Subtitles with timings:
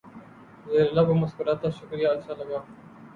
[0.69, 2.59] زیر لب وہ مسکراتا شکریہ اچھا لگا